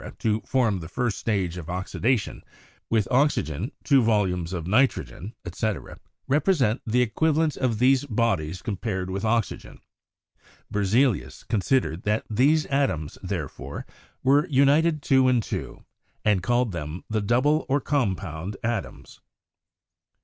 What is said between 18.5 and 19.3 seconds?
atoms.